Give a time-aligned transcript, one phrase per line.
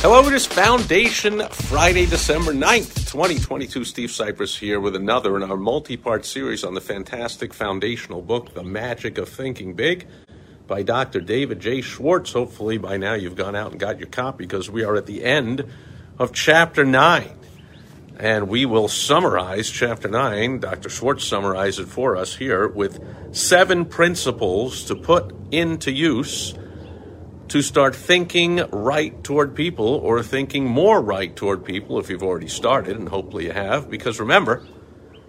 [0.00, 3.82] Hello, it is Foundation Friday, December 9th, 2022.
[3.84, 8.54] Steve Sipress here with another in our multi part series on the fantastic foundational book,
[8.54, 10.06] The Magic of Thinking Big,
[10.68, 11.20] by Dr.
[11.20, 11.80] David J.
[11.80, 12.32] Schwartz.
[12.32, 15.24] Hopefully, by now you've gone out and got your copy because we are at the
[15.24, 15.64] end
[16.16, 17.36] of chapter 9.
[18.20, 20.60] And we will summarize chapter 9.
[20.60, 20.90] Dr.
[20.90, 23.02] Schwartz summarized it for us here with
[23.34, 26.54] seven principles to put into use
[27.48, 32.48] to start thinking right toward people or thinking more right toward people if you've already
[32.48, 33.88] started, and hopefully you have.
[33.88, 34.66] Because remember,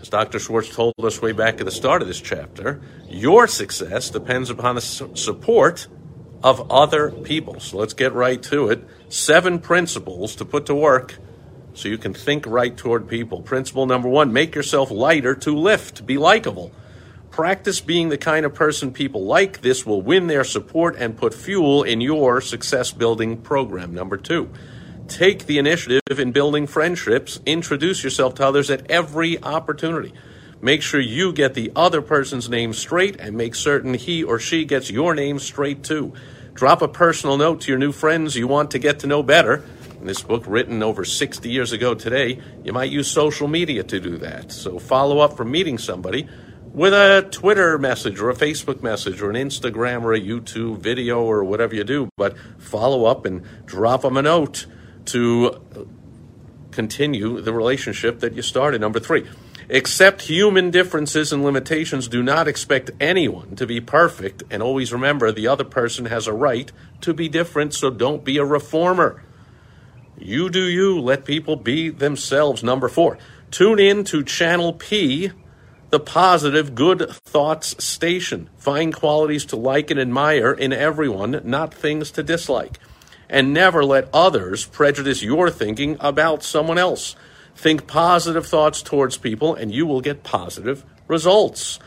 [0.00, 0.38] as Dr.
[0.38, 4.74] Schwartz told us way back at the start of this chapter, your success depends upon
[4.74, 5.88] the support
[6.42, 7.60] of other people.
[7.60, 8.84] So let's get right to it.
[9.08, 11.16] Seven principles to put to work
[11.74, 13.40] so you can think right toward people.
[13.40, 16.72] Principle number one make yourself lighter to lift, be likable.
[17.32, 19.62] Practice being the kind of person people like.
[19.62, 23.94] This will win their support and put fuel in your success building program.
[23.94, 24.50] Number two,
[25.08, 27.40] take the initiative in building friendships.
[27.46, 30.12] Introduce yourself to others at every opportunity.
[30.60, 34.66] Make sure you get the other person's name straight and make certain he or she
[34.66, 36.12] gets your name straight too.
[36.52, 39.64] Drop a personal note to your new friends you want to get to know better.
[39.98, 44.00] In this book, written over 60 years ago today, you might use social media to
[44.00, 44.52] do that.
[44.52, 46.28] So follow up from meeting somebody
[46.72, 51.22] with a Twitter message or a Facebook message or an Instagram or a YouTube video
[51.22, 54.66] or whatever you do, but follow up and drop them a note
[55.06, 55.60] to
[56.70, 58.80] continue the relationship that you started.
[58.80, 59.28] Number three,
[59.68, 62.08] accept human differences and limitations.
[62.08, 66.32] Do not expect anyone to be perfect, and always remember the other person has a
[66.32, 69.22] right to be different, so don't be a reformer.
[70.18, 72.62] You do you, let people be themselves.
[72.62, 73.18] Number four,
[73.50, 75.32] tune in to Channel P
[75.92, 78.48] the positive good thoughts station.
[78.56, 82.78] Find qualities to like and admire in everyone, not things to dislike.
[83.28, 87.14] And never let others prejudice your thinking about someone else.
[87.54, 91.78] Think positive thoughts towards people, and you will get positive results.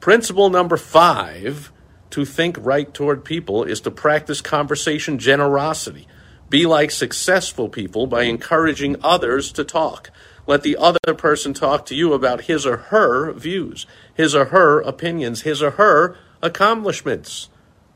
[0.00, 1.70] Principle number five
[2.08, 6.08] to think right toward people is to practice conversation generosity.
[6.48, 10.10] Be like successful people by encouraging others to talk.
[10.50, 14.80] Let the other person talk to you about his or her views, his or her
[14.80, 17.50] opinions, his or her accomplishments.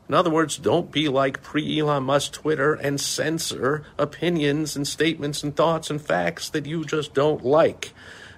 [0.07, 5.43] In other words, don't be like pre Elon Musk Twitter and censor opinions and statements
[5.43, 7.91] and thoughts and facts that you just don't like.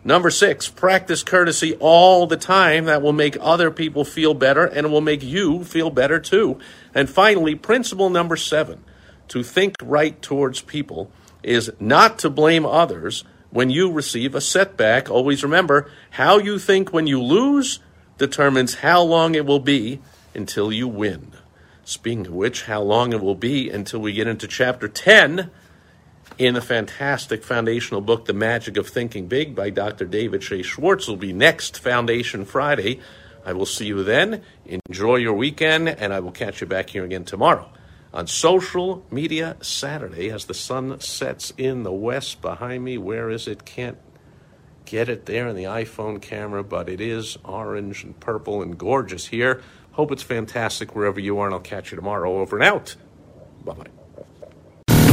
[0.04, 2.86] Number six, practice courtesy all the time.
[2.86, 6.58] That will make other people feel better and it will make you feel better too.
[6.96, 8.84] And finally, principle number seven,
[9.28, 11.12] to think right towards people
[11.44, 15.10] is not to blame others when you receive a setback.
[15.10, 17.80] Always remember how you think when you lose
[18.18, 20.00] determines how long it will be
[20.34, 21.34] until you win.
[21.86, 25.50] Speaking of which, how long it will be until we get into chapter 10
[26.38, 30.06] in the fantastic foundational book, The Magic of Thinking Big by Dr.
[30.06, 30.62] David J.
[30.62, 33.00] Schwartz, will be next Foundation Friday.
[33.46, 34.44] I will see you then.
[34.66, 37.70] Enjoy your weekend, and I will catch you back here again tomorrow
[38.14, 42.98] on social media Saturday as the sun sets in the west behind me.
[42.98, 43.66] Where is it?
[43.66, 43.98] Can't
[44.86, 49.28] get it there in the iPhone camera, but it is orange and purple and gorgeous
[49.28, 49.62] here.
[49.92, 52.40] Hope it's fantastic wherever you are, and I'll catch you tomorrow.
[52.40, 52.96] Over and out.
[53.66, 53.97] Bye bye.